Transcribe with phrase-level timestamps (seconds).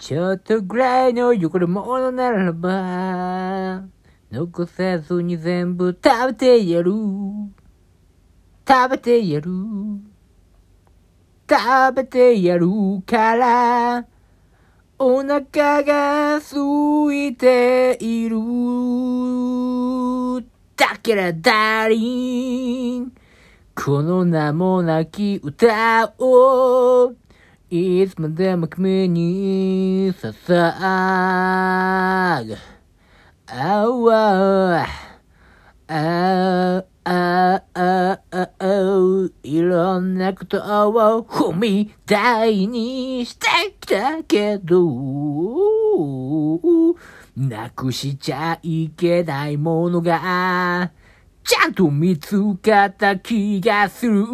[0.00, 3.84] ちょっとぐらいの汚れ物ならば、
[4.32, 6.90] 残さずに全部食べてやる。
[8.66, 9.50] 食べてやる。
[11.46, 12.66] 食べてやる
[13.04, 14.06] から、
[14.98, 18.38] お腹が空いている。
[20.76, 23.12] だからダーリン、
[23.74, 27.12] この名もなき歌を、
[27.72, 30.44] いつまでも君に捧
[32.44, 32.56] ぐ。
[33.46, 34.86] あわあ
[35.86, 37.62] ああ
[38.32, 43.46] ああいろんなことを踏み台にして
[43.80, 44.88] きたけど、
[47.36, 50.90] なくしちゃいけないものが、
[51.44, 54.26] ちゃんと見つかった気がする。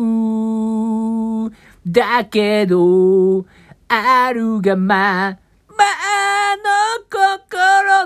[1.86, 3.44] だけど、
[3.88, 5.84] あるがまま
[6.56, 6.66] の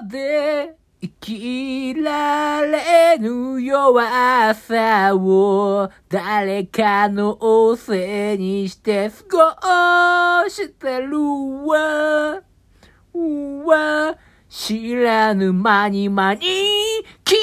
[0.02, 11.18] 心で、生きられぬ弱さを誰かのせいにして過ごしてる
[11.66, 12.42] わ。
[13.64, 14.16] わ
[14.50, 16.40] 知らぬ間に間に
[17.24, 17.38] 気づ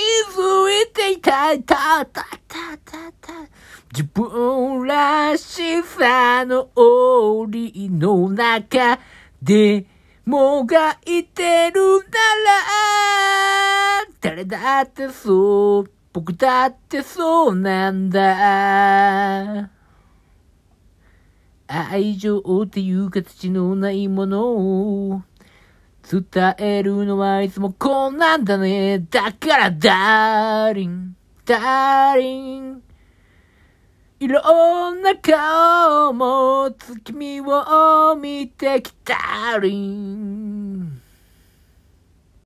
[0.83, 3.33] いていた、た、た、た、た、た。
[3.93, 8.99] 自分らしさの檻の中
[9.41, 9.85] で、
[10.25, 12.05] もがいてるな
[14.03, 19.69] ら、誰だってそう、僕だってそうなんだ。
[21.67, 25.21] 愛情っていう形のないものを
[26.09, 28.99] 伝えるのはいつもこんなんだね。
[28.99, 31.15] だから、ダーリン、
[31.45, 32.86] ダーリン。
[34.19, 40.46] いろんな顔を持つ君を見てきたり。